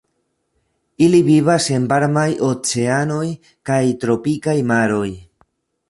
[1.07, 3.29] Ili vivas en varmaj oceanoj
[3.71, 5.09] kaj tropikaj maroj.